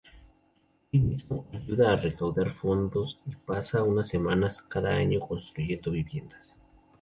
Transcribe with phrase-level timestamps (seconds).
[0.91, 6.55] El mismo ayuda a recaudar fondos y pasa unas semanas cada año construyendo viviendas.